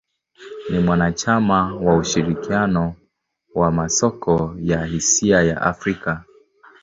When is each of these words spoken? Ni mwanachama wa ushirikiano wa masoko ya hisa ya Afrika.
Ni 0.69 0.79
mwanachama 0.79 1.75
wa 1.75 1.97
ushirikiano 1.97 2.95
wa 3.55 3.71
masoko 3.71 4.55
ya 4.59 4.85
hisa 4.85 5.41
ya 5.43 5.61
Afrika. 5.61 6.23